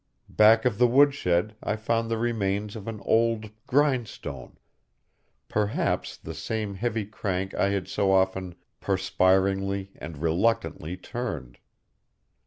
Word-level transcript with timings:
Back 0.29 0.65
of 0.65 0.79
the 0.79 0.87
woodshed 0.87 1.55
I 1.61 1.75
found 1.75 2.09
the 2.09 2.17
remains 2.17 2.75
of 2.75 2.87
an 2.87 2.99
old 3.01 3.51
grindstone, 3.67 4.57
perhaps 5.47 6.17
the 6.17 6.33
same 6.33 6.73
heavy 6.73 7.05
crank 7.05 7.53
I 7.53 7.69
had 7.69 7.87
so 7.87 8.11
often 8.11 8.55
perspiringly 8.79 9.91
and 9.99 10.17
reluctantly 10.17 10.97
turned. 10.97 11.59